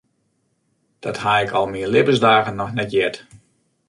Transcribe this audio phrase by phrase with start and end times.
[1.03, 3.17] Dat ha ik al myn libbensdagen noch net heard.